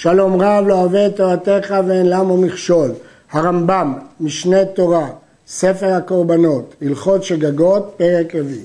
שלום 0.00 0.42
רב 0.42 0.66
לא 0.66 0.74
אוהב 0.74 1.08
תורתך 1.08 1.74
ואין 1.86 2.10
למו 2.10 2.36
מכשול. 2.36 2.90
הרמב"ם, 3.30 3.94
משנה 4.20 4.64
תורה, 4.64 5.08
ספר 5.46 5.86
הקורבנות, 5.86 6.74
הלכות 6.82 7.24
שגגות, 7.24 7.94
פרק 7.96 8.34
רביעי. 8.34 8.62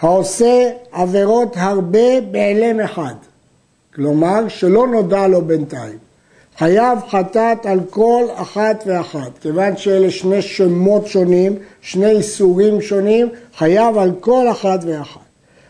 העושה 0.00 0.70
עבירות 0.92 1.52
הרבה 1.56 2.20
בהלם 2.30 2.80
אחד, 2.80 3.14
כלומר 3.94 4.48
שלא 4.48 4.86
נודע 4.86 5.26
לו 5.26 5.42
בינתיים. 5.42 5.98
חייב 6.58 6.98
חטאת 7.08 7.66
על 7.66 7.80
כל 7.90 8.24
אחת 8.34 8.84
ואחת, 8.86 9.38
כיוון 9.40 9.76
שאלה 9.76 10.10
שני 10.10 10.42
שמות 10.42 11.06
שונים, 11.06 11.56
שני 11.80 12.10
איסורים 12.10 12.80
שונים, 12.80 13.28
חייב 13.56 13.98
על 13.98 14.12
כל 14.20 14.50
אחת 14.50 14.80
ואחת. 14.86 15.20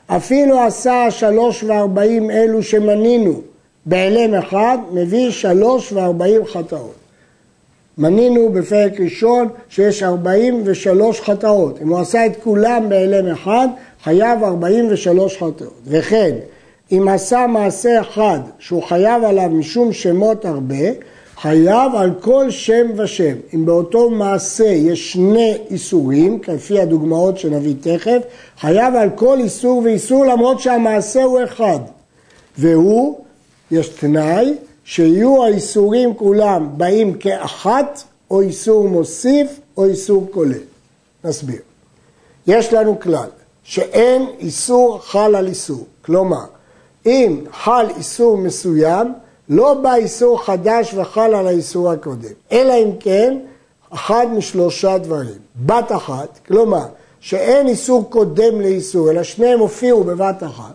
אפילו 0.06 0.60
עשה 0.60 1.10
שלוש 1.10 1.64
וארבעים 1.64 2.30
אלו 2.30 2.62
שמנינו 2.62 3.40
בהלם 3.86 4.34
אחד, 4.34 4.78
מביא 4.92 5.30
שלוש 5.30 5.92
וארבעים 5.92 6.46
חטאות. 6.46 6.94
מנינו 7.98 8.52
בפרק 8.52 9.00
ראשון 9.00 9.48
שיש 9.68 10.02
ארבעים 10.02 10.62
ושלוש 10.64 11.20
חטאות. 11.20 11.82
אם 11.82 11.88
הוא 11.88 11.98
עשה 11.98 12.26
את 12.26 12.32
כולם 12.44 12.88
בהלם 12.88 13.32
אחד, 13.32 13.68
חייב 14.02 14.44
ארבעים 14.44 14.86
ושלוש 14.90 15.36
חטאות. 15.36 15.80
וכן, 15.86 16.34
אם 16.92 17.08
עשה 17.08 17.46
מעשה 17.46 18.00
אחד 18.00 18.40
שהוא 18.58 18.82
חייב 18.82 19.24
עליו 19.24 19.48
משום 19.48 19.92
שמות 19.92 20.44
הרבה, 20.44 20.84
חייב 21.36 21.94
על 21.94 22.10
כל 22.20 22.50
שם 22.50 22.86
ושם. 22.96 23.34
אם 23.54 23.66
באותו 23.66 24.10
מעשה 24.10 24.64
יש 24.64 25.12
שני 25.12 25.56
איסורים, 25.70 26.38
כפי 26.38 26.80
הדוגמאות 26.80 27.38
שנביא 27.38 27.74
תכף, 27.80 28.18
חייב 28.60 28.94
על 28.94 29.10
כל 29.14 29.38
איסור 29.40 29.82
ואיסור 29.84 30.24
למרות 30.24 30.60
שהמעשה 30.60 31.22
הוא 31.22 31.44
אחד. 31.44 31.78
והוא, 32.58 33.23
יש 33.74 33.88
תנאי, 33.88 34.54
שיהיו 34.84 35.44
האיסורים 35.44 36.14
כולם 36.14 36.68
באים 36.76 37.14
כאחת, 37.14 38.02
או 38.30 38.40
איסור 38.40 38.88
מוסיף, 38.88 39.60
או 39.76 39.84
איסור 39.84 40.26
כולל. 40.32 40.58
נסביר. 41.24 41.60
יש 42.46 42.72
לנו 42.72 43.00
כלל, 43.00 43.28
שאין 43.62 44.26
איסור 44.38 44.98
חל 44.98 45.34
על 45.34 45.46
איסור. 45.46 45.86
כלומר, 46.04 46.44
אם 47.06 47.40
חל 47.52 47.86
איסור 47.96 48.36
מסוים, 48.36 49.12
לא 49.48 49.74
בא 49.74 49.94
איסור 49.94 50.44
חדש 50.44 50.94
וחל 50.94 51.34
על 51.34 51.46
האיסור 51.46 51.90
הקודם, 51.90 52.34
אלא 52.52 52.72
אם 52.72 52.90
כן, 53.00 53.38
אחד 53.90 54.26
משלושה 54.36 54.98
דברים. 54.98 55.38
בת 55.56 55.92
אחת, 55.92 56.38
כלומר, 56.46 56.86
שאין 57.20 57.68
איסור 57.68 58.10
קודם 58.10 58.60
לאיסור, 58.60 59.10
אלא 59.10 59.22
שניהם 59.22 59.58
הופיעו 59.58 60.04
בבת 60.04 60.42
אחת, 60.42 60.74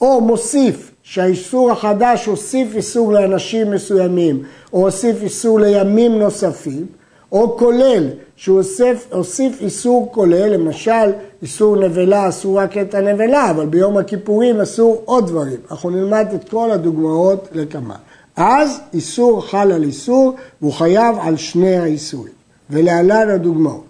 או 0.00 0.20
מוסיף 0.20 0.93
שהאיסור 1.06 1.72
החדש 1.72 2.26
הוסיף 2.26 2.74
איסור 2.74 3.12
לאנשים 3.12 3.70
מסוימים, 3.70 4.42
או 4.72 4.80
הוסיף 4.84 5.22
איסור 5.22 5.60
לימים 5.60 6.18
נוספים, 6.18 6.86
או 7.32 7.56
כולל, 7.56 8.10
שהוא 8.36 8.56
הוסיף, 8.56 9.06
הוסיף 9.12 9.60
איסור 9.60 10.08
כולל, 10.12 10.48
למשל 10.48 11.12
איסור 11.42 11.76
נבלה 11.76 12.28
אסור 12.28 12.58
רק 12.58 12.78
את 12.78 12.94
הנבלה, 12.94 13.50
אבל 13.50 13.66
ביום 13.66 13.96
הכיפורים 13.96 14.60
אסור 14.60 15.02
עוד 15.04 15.26
דברים. 15.26 15.60
אנחנו 15.70 15.90
נלמד 15.90 16.26
את 16.34 16.48
כל 16.48 16.70
הדוגמאות 16.70 17.48
לכמה. 17.52 17.96
אז 18.36 18.80
איסור 18.94 19.46
חל 19.46 19.72
על 19.72 19.82
איסור, 19.82 20.34
והוא 20.60 20.72
חייב 20.72 21.16
על 21.20 21.36
שני 21.36 21.76
האיסורים. 21.76 22.32
ולהלן 22.70 23.30
הדוגמאות. 23.30 23.84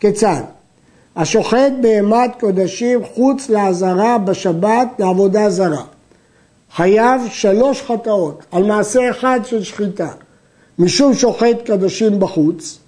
כיצד? 0.00 0.42
השוחט 1.16 1.72
בהמת 1.80 2.30
קודשים 2.40 3.00
חוץ 3.14 3.48
לעזרה 3.48 4.18
בשבת 4.18 4.88
לעבודה 4.98 5.50
זרה. 5.50 5.82
חייב 6.76 7.20
שלוש 7.30 7.82
חטאות 7.82 8.42
על 8.52 8.62
מעשה 8.64 9.10
אחד 9.10 9.40
של 9.44 9.62
שחיטה. 9.62 10.08
משום 10.78 11.14
שוחט 11.14 11.62
קדושים 11.64 12.20
בחוץ, 12.20 12.78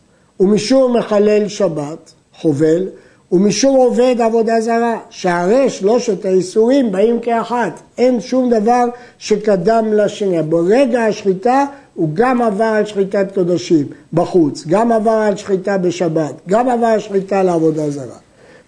ומשום 0.40 0.96
מחלל 0.96 1.48
שבת, 1.48 2.12
חובל, 2.34 2.88
ומשום 3.32 3.76
עובד 3.76 4.16
עבודה 4.20 4.60
זרה, 4.60 4.98
שהרי 5.10 5.70
שלושת 5.70 6.24
האיסורים 6.24 6.92
באים 6.92 7.20
כאחת, 7.20 7.80
אין 7.98 8.20
שום 8.20 8.50
דבר 8.50 8.84
שקדם 9.18 9.92
לשני. 9.92 10.42
ברגע 10.42 11.04
השחיטה 11.04 11.64
הוא 11.94 12.08
גם 12.14 12.42
עבר 12.42 12.64
על 12.64 12.86
שחיטת 12.86 13.34
קודשים 13.34 13.86
בחוץ, 14.12 14.64
גם 14.66 14.92
עבר 14.92 15.10
על 15.10 15.36
שחיטה 15.36 15.78
בשבת, 15.78 16.34
גם 16.48 16.68
עבר 16.68 16.86
על 16.86 17.00
שחיטה 17.00 17.42
לעבודה 17.42 17.90
זרה. 17.90 18.18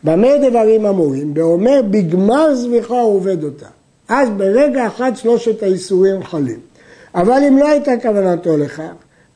במה 0.05 0.49
דברים 0.49 0.87
אמורים? 0.87 1.35
באומר 1.35 1.81
בגמר 1.91 2.55
זביחה 2.55 3.01
הוא 3.01 3.17
עובד 3.17 3.45
אותה. 3.45 3.67
אז 4.09 4.29
ברגע 4.37 4.87
אחד 4.87 5.13
שלושת 5.17 5.63
האיסורים 5.63 6.25
חלים. 6.25 6.59
אבל 7.15 7.43
אם 7.49 7.59
לא 7.59 7.69
הייתה 7.69 7.93
כוונתו 8.03 8.57
לכך, 8.57 8.83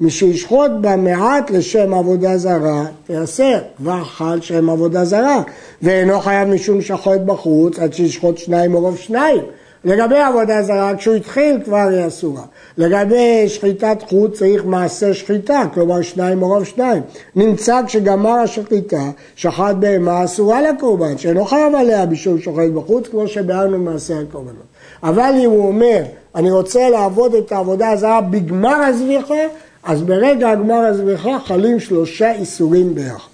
מי 0.00 0.10
שישחוט 0.10 0.70
בה 0.80 0.96
מעט 0.96 1.50
לשם 1.50 1.94
עבודה 1.94 2.38
זרה, 2.38 2.84
תיאסר, 3.06 3.58
כבר 3.76 4.04
חל 4.04 4.40
שם 4.40 4.70
עבודה 4.70 5.04
זרה, 5.04 5.42
ואינו 5.82 6.20
חייב 6.20 6.48
משום 6.48 6.82
שחוט 6.82 7.20
בחוץ 7.26 7.78
עד 7.78 7.92
שישחוט 7.92 8.38
שניים 8.38 8.72
מרוב 8.72 8.96
שניים. 8.96 9.42
לגבי 9.84 10.18
עבודה 10.18 10.62
זרה, 10.62 10.96
כשהוא 10.96 11.14
התחיל 11.14 11.58
כבר 11.64 11.88
היא 11.90 12.06
אסורה. 12.06 12.42
לגבי 12.78 13.48
שחיטת 13.48 14.02
חוץ 14.02 14.38
צריך 14.38 14.64
מעשה 14.64 15.14
שחיטה, 15.14 15.62
כלומר 15.74 16.02
שניים 16.02 16.40
מרוב 16.40 16.64
שניים. 16.64 17.02
נמצא 17.36 17.80
כשגמר 17.86 18.30
השחיטה, 18.30 19.10
שחט 19.36 19.74
בהמה 19.78 20.24
אסורה 20.24 20.62
לקורבן, 20.62 21.18
שאינו 21.18 21.44
חייב 21.44 21.74
עליה 21.74 22.06
בשום 22.06 22.40
שוחט 22.40 22.70
בחוץ, 22.74 23.08
כמו 23.08 23.28
שביארנו 23.28 23.78
במעשה 23.78 24.14
הקורבנות. 24.20 24.66
אבל 25.02 25.34
אם 25.44 25.50
הוא 25.50 25.66
אומר, 25.66 26.02
אני 26.34 26.50
רוצה 26.50 26.88
לעבוד 26.90 27.34
את 27.34 27.52
העבודה 27.52 27.90
הזרה 27.90 28.20
בגמר 28.20 28.74
הזביחה, 28.74 29.34
אז 29.82 30.02
ברגע 30.02 30.50
הגמר 30.50 30.74
הזביחה 30.74 31.38
חלים 31.44 31.80
שלושה 31.80 32.32
איסורים 32.32 32.94
ביחד. 32.94 33.28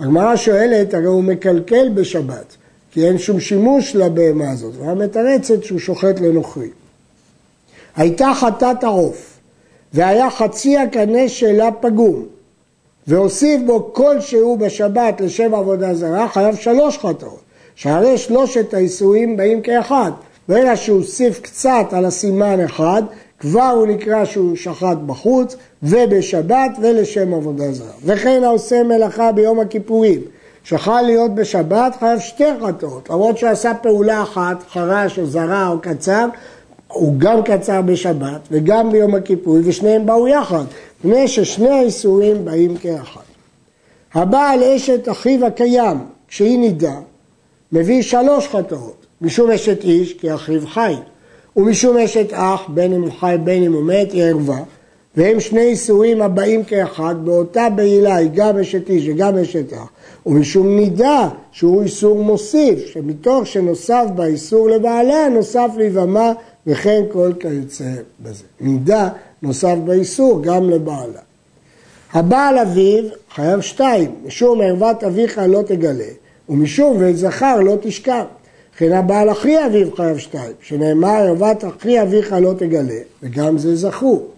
הגמרא 0.00 0.36
שואלת, 0.36 0.94
הרי 0.94 1.04
הוא 1.04 1.24
מקלקל 1.24 1.88
בשבת, 1.94 2.56
כי 2.94 3.06
אין 3.06 3.18
שום 3.18 3.40
שימוש 3.40 3.96
לבהמה 3.96 4.50
הזאת, 4.50 4.72
והיא 4.78 4.96
מתרצת 4.96 5.64
שהוא 5.64 5.78
שוחט 5.78 6.20
לנוכרי. 6.20 6.68
הייתה 7.96 8.32
חטאת 8.34 8.84
ערוף, 8.84 9.38
והיה 9.94 10.30
חצי 10.30 10.78
הקנה 10.78 11.28
שלה 11.28 11.70
פגום, 11.80 12.26
והוסיף 13.06 13.60
בו 13.66 13.92
כלשהו 13.92 14.56
בשבת 14.56 15.20
לשם 15.20 15.54
עבודה 15.54 15.94
זרה, 15.94 16.28
חייב 16.28 16.54
שלוש 16.54 16.98
חטאות, 16.98 17.40
שהרי 17.74 18.18
שלושת 18.18 18.74
האיסורים 18.74 19.36
באים 19.36 19.62
כאחד. 19.62 20.12
ברגע 20.48 20.76
שהוא 20.76 20.98
הוסיף 20.98 21.40
קצת 21.40 21.86
על 21.90 22.04
הסימן 22.04 22.60
אחד, 22.60 23.02
כבר 23.38 23.70
הוא 23.76 23.86
נקרא 23.86 24.24
שהוא 24.24 24.56
שחט 24.56 24.96
בחוץ, 25.06 25.56
ובשבת 25.82 26.70
ולשם 26.82 27.34
עבודה 27.34 27.72
זרה. 27.72 27.92
וכן 28.04 28.44
העושה 28.44 28.82
מלאכה 28.82 29.32
ביום 29.32 29.60
הכיפורים, 29.60 30.20
שחל 30.64 31.02
להיות 31.02 31.34
בשבת, 31.34 31.96
חייב 32.00 32.18
שתי 32.18 32.44
חטאות. 32.62 33.10
למרות 33.10 33.38
שעשה 33.38 33.74
פעולה 33.74 34.22
אחת, 34.22 34.64
חרש 34.70 35.18
או 35.18 35.26
זרה 35.26 35.68
או 35.68 35.78
קצר, 35.80 36.26
הוא 36.88 37.14
גם 37.18 37.42
קצר 37.42 37.82
בשבת 37.82 38.40
וגם 38.50 38.92
ביום 38.92 39.14
הכיפורים, 39.14 39.62
ושניהם 39.64 40.06
באו 40.06 40.28
יחד, 40.28 40.64
מפני 41.04 41.28
ששני 41.28 41.70
האיסורים 41.70 42.44
באים 42.44 42.76
כאחד. 42.76 43.20
הבעל 44.14 44.62
אשת 44.62 45.08
אחיו 45.08 45.46
הקיים, 45.46 45.98
כשהיא 46.28 46.58
נידה, 46.58 46.94
מביא 47.72 48.02
שלוש 48.02 48.48
חטאות, 48.48 49.06
משום 49.20 49.50
אשת 49.50 49.84
איש, 49.84 50.12
כי 50.12 50.34
אחיו 50.34 50.66
חי, 50.66 50.94
ומשום 51.56 51.96
אשת 51.96 52.32
אח, 52.32 52.62
בין 52.68 52.92
אם 52.92 53.02
הוא 53.02 53.12
חי 53.20 53.36
בין 53.44 53.62
אם 53.62 53.72
הוא 53.72 53.84
מת, 53.84 54.12
היא 54.12 54.22
ערווה, 54.22 54.58
והם 55.16 55.40
שני 55.40 55.60
איסורים 55.60 56.22
הבאים 56.22 56.64
כאחד, 56.64 57.14
באותה 57.24 57.68
בעילה 57.70 58.16
היא 58.16 58.30
גם 58.34 58.58
אשת 58.58 58.90
איש 58.90 59.08
וגם 59.08 59.38
אשת 59.38 59.72
אח, 59.72 59.88
ומשום 60.26 60.76
נידה 60.76 61.28
שהוא 61.52 61.82
איסור 61.82 62.22
מוסיף, 62.24 62.86
שמתוך 62.86 63.46
שנוסף 63.46 64.04
באיסור 64.14 64.70
לבעליה 64.70 65.28
נוסף 65.28 65.70
ליבמה 65.76 66.32
וכן 66.66 67.02
כל 67.12 67.32
כיוצא 67.40 67.90
בזה. 68.20 68.44
נידה 68.60 69.08
נוסף 69.42 69.76
באיסור 69.84 70.42
גם 70.42 70.70
לבעלה. 70.70 71.20
הבעל 72.12 72.58
אביו 72.58 73.04
חייב 73.34 73.60
שתיים, 73.60 74.14
משום 74.26 74.60
ערוות 74.60 75.04
אביך 75.04 75.40
לא 75.48 75.62
תגלה, 75.66 76.10
ומשום 76.48 76.96
ואת 77.00 77.16
זכר 77.16 77.60
לא 77.60 77.76
תשכב. 77.82 78.24
וכן 78.74 78.92
הבעל 78.92 79.30
אחי 79.30 79.66
אביו 79.66 79.96
חייב 79.96 80.18
שתיים, 80.18 80.52
שנאמר 80.62 81.08
ערוות 81.08 81.64
אחי 81.64 82.02
אביך 82.02 82.32
לא 82.40 82.52
תגלה, 82.58 82.98
וגם 83.22 83.58
זה 83.58 83.76
זכור. 83.76 84.28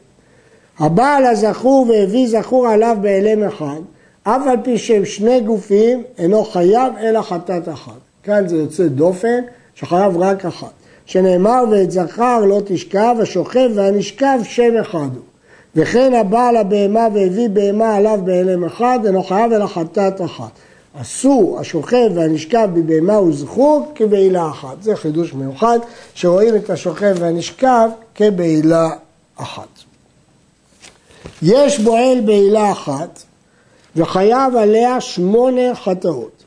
הבעל 0.79 1.25
הזכור 1.25 1.87
והביא 1.89 2.29
זכור 2.29 2.69
עליו 2.69 2.97
בהלם 3.01 3.43
אחד, 3.43 3.81
אף 4.23 4.43
על 4.47 4.57
פי 4.63 4.79
שהם 4.79 5.05
שני 5.05 5.41
גופים, 5.41 6.03
אינו 6.19 6.45
חייב 6.45 6.93
אלא 7.01 7.23
חטאת 7.23 7.69
אחת. 7.69 8.01
כאן 8.23 8.49
זה 8.49 8.57
יוצא 8.57 8.89
דופן, 8.89 9.43
שחייב 9.75 10.17
רק 10.17 10.45
אחת. 10.45 10.73
שנאמר 11.07 11.65
ואת 11.71 11.91
זכר 11.91 12.45
לא 12.45 12.61
תשכב, 12.65 13.17
השוכב 13.23 13.71
והנשכב 13.75 14.39
שם 14.43 14.77
אחד 14.81 15.09
הוא. 15.15 15.25
וכן 15.77 16.15
הבעל 16.15 16.57
הבהמה 16.57 17.07
והביא 17.15 17.49
בהמה 17.49 17.95
עליו 17.95 18.21
בהלם 18.25 18.65
אחד, 18.65 18.99
אינו 19.05 19.23
חייב 19.23 19.53
אלא 19.53 19.67
חטאת 19.67 20.23
אחת. 20.23 20.51
אסור 21.01 21.61
השוכב 21.61 22.11
והנשכב 22.15 22.69
בבהמה 22.75 23.21
וזכור 23.21 23.93
כבעילה 23.95 24.49
אחת. 24.51 24.83
זה 24.83 24.97
חידוש 24.97 25.35
מיוחד, 25.35 25.79
שרואים 26.15 26.57
את 26.57 26.71
השוכב 26.71 27.15
והנשכב 27.19 27.89
כבעילה 28.15 28.89
אחת. 29.37 29.86
יש 31.43 31.81
בועל 31.81 32.21
בעילה 32.21 32.73
אחת 32.73 33.23
וחייב 33.97 34.57
עליה 34.57 35.01
שמונה 35.01 35.75
חטאות. 35.75 36.45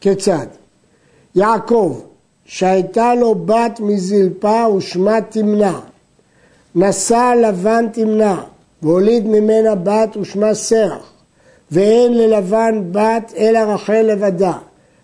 כיצד? 0.00 0.46
יעקב, 1.34 2.00
שהייתה 2.44 3.14
לו 3.14 3.34
בת 3.34 3.80
מזלפה 3.80 4.68
ושמה 4.76 5.20
תמנע, 5.20 5.78
נשא 6.74 7.34
לבן 7.42 7.86
תמנע, 7.92 8.36
והוליד 8.82 9.26
ממנה 9.26 9.74
בת 9.74 10.16
ושמה 10.16 10.54
סרח, 10.54 11.12
ואין 11.70 12.14
ללבן 12.14 12.82
בת 12.92 13.32
אלא 13.36 13.58
רחל 13.58 14.02
לבדה. 14.02 14.58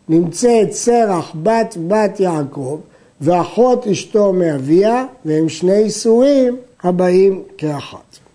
נמצאת 0.08 0.72
סרח 0.72 1.32
בת 1.42 1.76
בת 1.86 2.20
יעקב, 2.20 2.78
ואחות 3.20 3.86
אשתו 3.86 4.32
מאביה, 4.32 5.04
והם 5.24 5.48
שני 5.48 5.78
איסורים 5.78 6.56
הבאים 6.82 7.42
כאחת. 7.58 8.27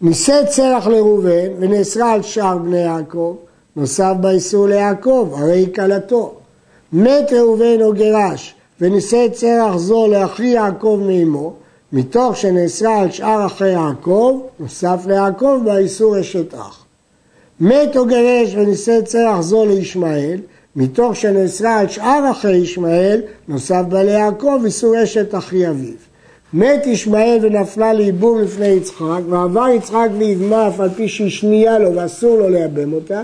נישאת 0.00 0.48
סרח 0.48 0.86
לראובן 0.86 1.48
ונאסרה 1.58 2.12
על 2.12 2.22
שאר 2.22 2.58
בני 2.58 2.78
יעקב, 2.78 3.36
נוסף 3.76 4.12
באיסור 4.20 4.66
ליעקב, 4.66 5.30
הרי 5.36 5.58
היא 5.58 5.74
כלתו. 5.74 6.34
מת 6.92 7.32
ראובן 7.32 7.82
או 7.82 7.92
גירש 7.92 8.54
ונישאת 8.80 9.34
סרח 9.34 9.76
זו 9.76 10.06
לאחי 10.06 10.46
יעקב 10.46 11.00
מאמו, 11.06 11.52
מתוך 11.92 12.36
שנאסרה 12.36 13.00
על 13.00 13.10
שאר 13.10 13.46
אחי 13.46 13.68
יעקב, 13.68 14.40
נוסף 14.60 15.00
ליעקב 15.06 15.60
באיסור 15.64 16.20
אשת 16.20 16.54
אח. 16.54 16.84
מת 17.60 17.96
או 17.96 18.06
גירש 18.06 18.54
ונישאת 18.54 19.08
סרח 19.08 19.40
זו 19.40 19.66
לישמעאל, 19.66 20.40
מתוך 20.76 21.16
שנאסרה 21.16 21.78
על 21.78 21.88
שאר 21.88 22.30
אחי 22.30 22.56
ישמעאל, 22.56 23.22
נוסף 23.48 23.82
בה 23.88 24.02
ליעקב 24.02 24.60
איסור 24.64 25.02
אשת 25.02 25.34
אחי 25.34 25.68
אביו. 25.68 25.94
מת 26.56 26.86
ישמעאל 26.86 27.38
ונפלה 27.42 27.92
לייבום 27.92 28.40
לפני 28.40 28.66
יצחק, 28.66 29.20
ועבר 29.28 29.68
יצחק 29.68 30.08
ויבמה 30.18 30.68
אף 30.68 30.80
על 30.80 30.88
פי 30.90 31.08
שהיא 31.08 31.30
שנייה 31.30 31.78
לו 31.78 31.94
ואסור 31.94 32.38
לו 32.38 32.48
לייבם 32.48 32.92
אותה, 32.92 33.22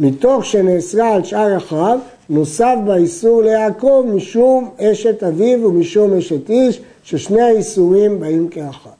מתוך 0.00 0.44
שנאסרה 0.44 1.14
על 1.14 1.24
שאר 1.24 1.56
אחיו, 1.56 1.98
נוסף 2.30 2.74
באיסור 2.86 3.42
ליעקב 3.42 4.04
משום 4.14 4.70
אשת 4.80 5.22
אביו 5.22 5.64
ומשום 5.64 6.12
אשת 6.12 6.50
איש, 6.50 6.80
ששני 7.04 7.42
האיסורים 7.42 8.20
באים 8.20 8.48
כאחד. 8.48 8.90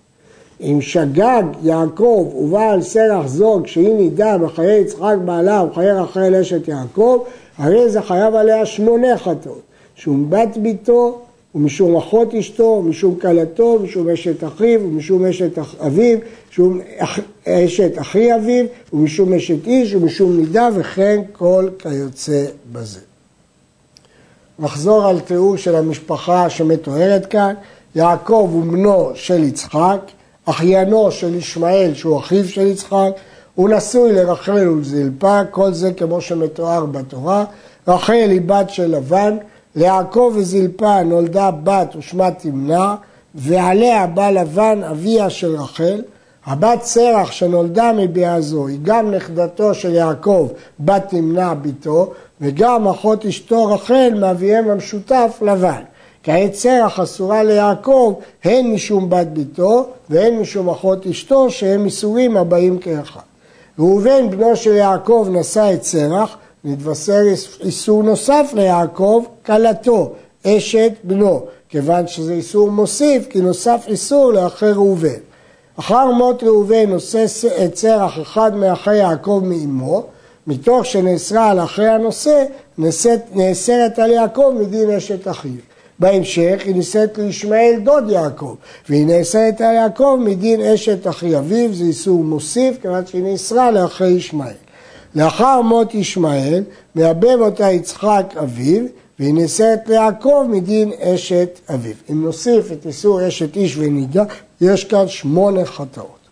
אם 0.61 0.79
שגג 0.81 1.43
יעקב 1.63 2.33
ובעל 2.37 2.83
את 2.83 3.27
זו 3.27 3.47
כ 3.47 3.67
שהיא 3.67 3.95
נידה 3.95 4.39
בחיי 4.39 4.81
יצחק 4.81 5.17
בעלה 5.25 5.63
ובחיי 5.63 5.93
רחל 5.93 6.35
אשת 6.35 6.69
יעקב, 6.69 7.19
הרי 7.59 7.91
זה 7.91 8.03
חייב 8.03 8.35
עליה 8.35 8.67
שמונה 8.67 9.19
חטאות. 9.19 9.63
שום 9.97 10.31
בת 10.31 10.57
ביתו 10.57 11.19
ומשום 11.55 11.97
אחות 11.97 12.35
אשתו, 12.35 12.63
ומשום 12.63 13.15
כלתו, 13.21 13.79
ומשום 13.81 14.11
אשת 14.11 14.45
אחיו, 14.45 14.81
ומשום 14.83 15.25
אשת 15.25 15.59
אביו, 15.87 16.19
ומשום 16.49 16.81
אשת 17.49 17.99
אחי 17.99 18.35
אביו, 18.35 18.65
ומשום 18.93 19.35
אשת 19.35 19.67
איש, 19.67 19.95
ומשום 19.95 20.37
נידה, 20.37 20.69
וכן 20.75 21.21
כל 21.33 21.69
כיוצא 21.79 22.45
בזה. 22.73 23.01
נחזור 24.59 25.07
על 25.07 25.21
תיאור 25.21 25.57
של 25.57 25.77
המשפחה 25.77 26.51
שמתוארת 26.51 27.27
כאן. 27.27 27.55
יעקב 27.95 28.49
הוא 28.53 28.63
בנו 28.63 29.11
של 29.15 29.45
יצחק, 29.45 30.01
אחיינו 30.45 31.11
של 31.11 31.35
ישמעאל 31.35 31.95
שהוא 31.95 32.19
אחיו 32.19 32.49
של 32.49 32.67
יצחק, 32.67 33.11
הוא 33.55 33.69
נשוי 33.69 34.13
לרחל 34.13 34.69
ולזלפה, 34.69 35.41
כל 35.51 35.73
זה 35.73 35.93
כמו 35.93 36.21
שמתואר 36.21 36.87
בתורה. 36.87 37.45
רחל 37.89 38.31
היא 38.31 38.41
בת 38.41 38.71
של 38.71 38.97
לבן, 38.97 39.37
ליעקב 39.77 40.33
וזלפה 40.35 41.03
נולדה 41.03 41.51
בת 41.51 41.97
ושמה 41.97 42.31
תמנע, 42.31 42.95
ועליה 43.35 44.07
בא 44.07 44.31
לבן 44.31 44.83
אביה 44.91 45.31
של 45.31 45.57
רחל. 45.57 46.03
הבת 46.47 46.83
סרח 46.83 47.33
שנולדה 47.33 47.93
מביאה 47.93 48.41
זו 48.41 48.67
היא 48.67 48.79
גם 48.83 49.11
נכדתו 49.11 49.75
של 49.75 49.95
יעקב, 49.95 50.49
בת 50.81 51.05
תמנע 51.09 51.55
ביתו, 51.55 52.13
וגם 52.41 52.89
אחות 52.89 53.27
אשתו 53.27 53.67
רחל 53.67 54.13
מאביהם 54.21 54.71
המשותף 54.71 55.39
לבן. 55.43 55.83
כעת 56.23 56.55
סרח 56.55 57.01
אסורה 57.01 57.43
ליעקב 57.43 58.15
הן 58.45 58.67
משום 58.67 59.11
בת 59.11 59.27
ביתו 59.27 59.87
והן 60.11 60.39
משום 60.39 60.71
אחות 60.71 61.07
אשתו 61.07 61.51
שהם 61.51 61.85
איסורים 61.85 62.37
הבאים 62.37 62.79
כאחד. 62.79 63.21
ראובן 63.79 64.31
בנו 64.31 64.57
של 64.57 64.75
יעקב 64.75 65.29
נשא 65.31 65.75
את 65.75 65.85
סרח 65.85 66.37
נתבשר 66.65 67.23
איסור 67.61 68.03
נוסף 68.03 68.51
ליעקב, 68.55 69.25
כלתו, 69.47 70.13
אשת 70.47 70.93
בנו, 71.05 71.41
כיוון 71.69 72.07
שזה 72.07 72.33
איסור 72.33 72.71
מוסיף, 72.71 73.27
כי 73.31 73.41
נוסף 73.41 73.85
איסור 73.87 74.33
לאחר 74.33 74.73
ראובן. 74.73 75.09
אחר 75.79 76.11
מות 76.11 76.43
ראובן 76.43 76.91
נושא 76.91 77.25
את 77.65 77.75
צרח 77.75 78.19
אחד 78.23 78.57
מאחי 78.57 78.97
יעקב 78.97 79.43
מאמו, 79.45 80.03
מתוך 80.47 80.87
שנאסרה 80.87 81.51
על 81.51 81.61
אחרי 81.61 81.89
הנושא, 81.89 82.45
נאסרת 83.35 83.99
על 83.99 84.11
יעקב 84.11 84.53
מדין 84.61 84.91
אשת 84.91 85.29
אחיו. 85.29 85.53
בהמשך 85.99 86.63
היא 86.65 86.75
נישאת 86.75 87.19
לישמעאל 87.19 87.81
דוד 87.85 88.11
יעקב, 88.11 88.55
והיא 88.89 89.07
נאסרת 89.07 89.61
על 89.61 89.75
יעקב 89.75 90.19
מדין 90.21 90.61
אשת 90.61 91.07
אחי 91.07 91.39
אביו, 91.39 91.75
זה 91.75 91.85
איסור 91.85 92.25
מוסיף, 92.25 92.77
כיוון 92.83 93.07
שהיא 93.07 93.23
נאסרה 93.23 93.71
לאחרי 93.71 94.09
ישמעאל. 94.11 94.64
לאחר 95.15 95.63
מות 95.63 95.95
ישמעאל, 95.95 96.63
מייבב 96.95 97.39
אותה 97.41 97.71
יצחק 97.71 98.35
אביו, 98.43 98.85
והיא 99.19 99.35
נשאת 99.35 99.89
ליעקב 99.89 100.47
מדין 100.49 100.93
אשת 101.01 101.61
אביו. 101.75 101.95
אם 102.11 102.23
נוסיף 102.23 102.73
את 102.73 102.87
איסור 102.87 103.29
אשת 103.29 103.57
איש 103.57 103.77
ונידה, 103.77 104.25
יש 104.61 104.85
כאן 104.85 105.09
שמונה 105.09 105.65
חטאות. 105.65 106.25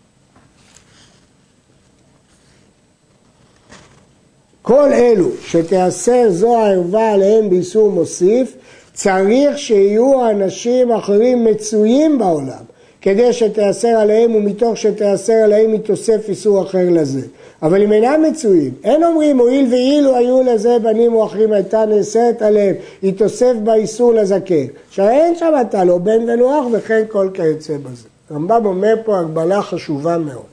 כל 4.61 4.93
אלו 4.93 5.29
שתיאסר 5.45 6.29
זו 6.29 6.57
הערווה 6.57 7.13
עליהם 7.13 7.49
באיסור 7.49 7.91
מוסיף, 7.91 8.55
צריך 8.93 9.57
שיהיו 9.57 10.29
אנשים 10.29 10.91
אחרים 10.91 11.45
מצויים 11.45 12.19
בעולם, 12.19 12.63
כדי 13.03 13.33
שתיאסר 13.33 13.87
עליהם 13.87 14.35
ומתוך 14.35 14.77
שתיאסר 14.77 15.33
עליהם 15.33 15.73
יתוסף 15.73 16.29
איסור 16.29 16.61
אחר 16.61 16.89
לזה. 16.91 17.21
אבל 17.61 17.83
אם 17.83 17.91
אינם 17.91 18.23
מצויים, 18.31 18.71
אין 18.83 19.03
אומרים 19.03 19.39
הואיל 19.39 19.67
ואילו 19.71 20.15
היו 20.15 20.43
לזה 20.43 20.77
בנים 20.79 21.13
או 21.13 21.25
אחרים 21.25 21.51
הייתה 21.51 21.85
נאסרת 21.85 22.41
עליהם, 22.41 22.75
יתוסף 23.03 23.53
באיסור 23.63 24.13
לזקן. 24.13 24.65
שהרי 24.89 25.11
אין 25.11 25.35
שם 25.35 25.53
אתה 25.61 25.83
לא 25.83 25.97
בן 25.97 26.29
ולא 26.29 26.59
אח 26.59 26.65
וכן 26.71 27.03
כל 27.07 27.29
כיוצא 27.33 27.73
בזה. 27.73 28.07
הרמב"ם 28.29 28.65
אומר 28.65 28.95
פה 29.05 29.19
הגבלה 29.19 29.61
חשובה 29.61 30.17
מאוד. 30.17 30.43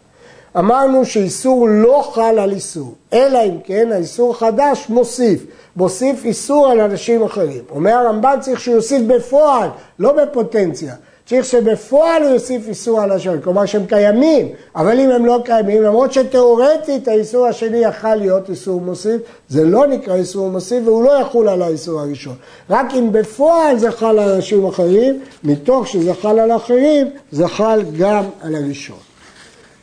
אמרנו 0.59 1.04
שאיסור 1.04 1.69
לא 1.69 2.11
חל 2.12 2.38
על 2.38 2.52
איסור, 2.52 2.95
אלא 3.12 3.38
אם 3.45 3.57
כן 3.64 3.92
האיסור 3.92 4.38
חדש 4.38 4.87
מוסיף, 4.88 5.47
מוסיף 5.76 6.25
איסור 6.25 6.69
על 6.69 6.80
אנשים 6.80 7.23
אחרים. 7.23 7.62
אומר 7.71 7.92
הרמב"ם 7.92 8.37
צריך 8.40 8.61
שהוא 8.61 8.75
יוסיף 8.75 9.02
בפועל, 9.07 9.69
לא 9.99 10.12
בפוטנציה. 10.12 10.95
צריך 11.30 11.44
שבפועל 11.44 12.22
הוא 12.22 12.30
יוסיף 12.30 12.68
איסור 12.68 13.00
על 13.00 13.12
השני, 13.12 13.42
כלומר 13.42 13.66
שהם 13.66 13.87
קיימים, 13.87 14.49
אבל 14.76 15.00
אם 15.00 15.10
הם 15.10 15.26
לא 15.26 15.40
קיימים, 15.44 15.82
למרות 15.82 16.12
שתאורטית 16.12 17.08
האיסור 17.08 17.46
השני 17.46 17.78
יכל 17.78 18.14
להיות 18.14 18.50
איסור 18.50 18.80
מוסיף, 18.80 19.20
זה 19.49 19.64
לא 19.64 19.87
נקרא 19.87 20.14
איסור 20.14 20.50
מוסיף 20.50 20.82
והוא 20.84 21.04
לא 21.04 21.20
יחול 21.20 21.49
על 21.49 21.62
האיסור 21.62 22.00
הראשון. 22.00 22.34
רק 22.70 22.87
אם 22.94 23.12
בפועל 23.12 23.78
זה 23.78 23.90
חל 23.90 24.18
על 24.18 24.32
אנשים 24.32 24.66
אחרים, 24.66 25.20
מתוך 25.44 25.88
שזה 25.88 26.14
חל 26.14 26.38
על 26.38 26.56
אחרים, 26.56 27.06
זה 27.32 27.49
חל 27.49 27.82
גם 27.99 28.25
על 28.42 28.54
הראשון. 28.54 28.99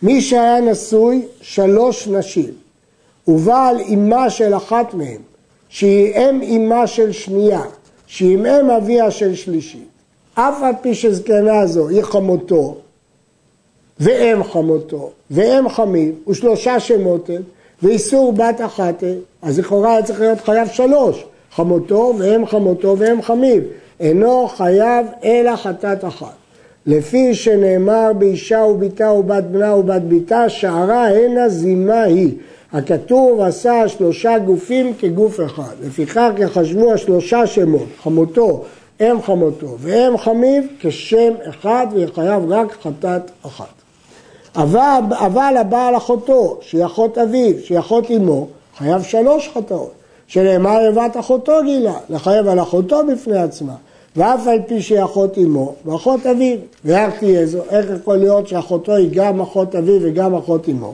מי 0.02 0.22
שהיה 0.22 0.62
נשוי 0.62 1.26
שלוש 1.42 2.08
נשים, 2.08 2.52
ובעל 3.28 3.80
אימה 3.80 4.30
של 4.30 4.56
אחת 4.56 4.94
מהן, 4.94 5.22
שהיא 5.70 6.16
אם 6.16 6.42
אימה 6.42 6.88
של 6.88 7.12
שנייה, 7.12 7.62
שהיא 8.08 8.38
אם 8.38 8.70
אביה 8.70 9.12
של 9.12 9.36
שלישית, 9.36 9.97
אף 10.40 10.64
על 10.64 10.74
פי 10.82 10.96
שזקנה 10.96 11.68
זו 11.68 11.88
היא 11.90 12.02
חמותו, 12.02 12.76
ואם 14.00 14.44
חמותו, 14.44 15.10
ואם 15.32 15.70
חמיו, 15.70 16.12
ושלושה 16.28 16.80
שמות 16.80 17.30
הם, 17.30 17.42
ואיסור 17.84 18.34
בת 18.34 18.62
אחת, 18.66 19.04
אז 19.42 19.60
לכאורה 19.60 19.92
היה 19.92 20.04
צריך 20.04 20.20
להיות 20.20 20.42
חייב 20.42 20.68
שלוש, 20.68 21.26
חמותו, 21.52 22.14
ואם 22.18 22.46
חמותו, 22.46 22.96
ואם 22.98 23.22
חמיו. 23.22 23.62
אינו 24.00 24.48
חייב 24.48 25.06
אלא 25.24 25.56
חטאת 25.56 26.06
אחת. 26.06 26.36
לפי 26.86 27.36
שנאמר 27.36 28.12
באישה 28.18 28.60
וביתה 28.60 29.12
ובת 29.12 29.44
בנה 29.44 29.76
ובת 29.76 30.02
ביתה, 30.02 30.50
שערה 30.50 31.08
הנה 31.08 31.50
זימה 31.50 32.02
היא. 32.02 32.32
הכתוב 32.74 33.42
עשה 33.42 33.88
שלושה 33.88 34.40
גופים 34.40 34.94
כגוף 35.00 35.40
אחד. 35.46 35.74
לפיכך 35.88 36.30
יחשבו 36.38 36.94
השלושה 36.94 37.48
שמות, 37.48 37.88
חמותו, 38.04 38.64
אם 39.02 39.22
חמותו 39.22 39.76
ואם 39.80 40.18
חמיו 40.18 40.64
כשם 40.80 41.34
אחד 41.50 41.88
ויחייב 41.94 42.52
רק 42.52 42.78
חטאת 42.82 43.32
אחת. 43.46 43.66
אבל, 44.56 45.00
אבל 45.12 45.56
הבעל 45.58 45.98
אחותו, 45.98 46.58
שהיא 46.62 46.86
אחות 46.86 47.18
אביו, 47.18 47.54
שהיא 47.64 47.80
אחות 47.80 48.12
אמו, 48.12 48.48
חייב 48.78 49.04
שלוש 49.04 49.50
חטאות. 49.54 49.92
שנאמר 50.28 50.90
לבת 50.90 51.18
אחותו 51.18 51.54
גילה, 51.64 51.98
לחייב 52.10 52.48
על 52.48 52.60
אחותו 52.60 53.02
בפני 53.08 53.38
עצמה. 53.38 53.76
ואף 54.16 54.48
על 54.48 54.60
פי 54.68 54.82
שהיא 54.82 55.04
אחות 55.04 55.38
אמו 55.38 55.74
ואחות 55.86 56.26
אביו, 56.26 56.58
ואיך 56.86 57.20
תהיה 57.20 57.46
זו, 57.46 57.62
איך 57.70 57.86
יכול 58.02 58.18
להיות 58.18 58.48
שאחותו 58.48 58.96
היא 58.96 59.10
גם 59.14 59.42
אחות 59.42 59.76
אביו 59.76 60.00
וגם 60.02 60.36
אחות 60.36 60.70
אמו? 60.70 60.94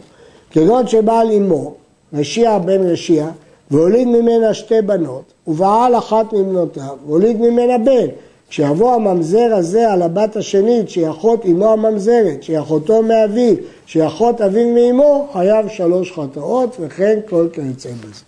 כגון 0.51 0.87
שבעל 0.87 1.31
אמו, 1.31 1.73
רשיע 2.13 2.57
בן 2.57 2.87
רשיע, 2.87 3.27
והוליד 3.71 4.07
ממנה 4.07 4.53
שתי 4.53 4.81
בנות, 4.81 5.23
ובעל 5.47 5.97
אחת 5.97 6.33
מבנותיו, 6.33 6.95
והוליד 7.07 7.41
ממנה 7.41 7.77
בן. 7.77 8.07
כשיבוא 8.49 8.93
הממזר 8.93 9.55
הזה 9.55 9.91
על 9.91 10.01
הבת 10.01 10.35
השנית, 10.35 10.89
שהיא 10.89 11.09
אחות 11.09 11.45
אמו 11.45 11.73
הממזרת, 11.73 12.43
שהיא 12.43 12.59
אחותו 12.59 13.03
מאביו, 13.03 13.55
שהיא 13.85 14.07
אחות 14.07 14.41
אביו 14.41 14.67
מאמו, 14.67 15.27
חייב 15.33 15.67
שלוש 15.67 16.11
חטאות, 16.11 16.77
וכן 16.79 17.19
כל 17.29 17.47
כיוצא 17.53 17.89
בזה. 17.89 18.21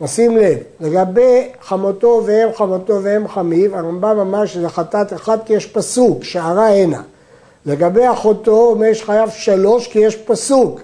נשים 0.00 0.36
לב, 0.36 0.58
לגבי 0.80 1.48
חמותו 1.60 2.22
ואם 2.26 2.48
חמותו 2.54 2.98
ואם 3.02 3.28
חמיו, 3.28 3.76
הרמב"ם 3.76 4.18
אמר 4.20 4.46
שזה 4.46 4.68
חטאת 4.68 5.12
אחת 5.12 5.46
כי 5.46 5.52
יש 5.52 5.66
פסוק, 5.66 6.24
שערה 6.24 6.68
הנה. 6.68 7.02
לגבי 7.66 8.10
אחותו 8.12 8.70
אומר 8.70 8.92
שחייב 8.92 9.30
שלוש 9.30 9.86
כי 9.86 9.98
יש 9.98 10.16
פסוק. 10.16 10.80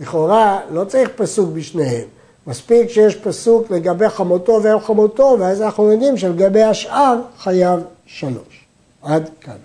לכאורה 0.00 0.60
לא 0.70 0.84
צריך 0.84 1.10
פסוק 1.16 1.50
בשניהם. 1.52 2.15
מספיק 2.46 2.90
שיש 2.90 3.16
פסוק 3.16 3.70
לגבי 3.70 4.08
חמותו 4.08 4.60
ואם 4.62 4.80
חמותו, 4.80 5.36
ואז 5.40 5.62
אנחנו 5.62 5.92
יודעים 5.92 6.16
שלגבי 6.16 6.62
השאר 6.62 7.16
חייב 7.38 7.80
שלוש. 8.06 8.66
עד 9.02 9.30
כאן. 9.40 9.56